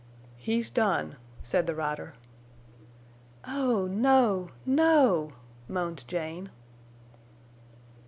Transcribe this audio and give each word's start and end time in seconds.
"He's 0.39 0.71
done," 0.71 1.17
said 1.43 1.67
the 1.67 1.75
rider. 1.75 2.15
"Oh, 3.45 3.85
no—no!" 3.85 5.29
moaned 5.67 6.05
Jane. 6.07 6.49